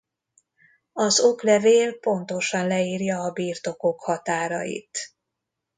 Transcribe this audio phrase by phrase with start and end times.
[0.93, 4.97] Az oklevél pontosan leírja a birtokok határait.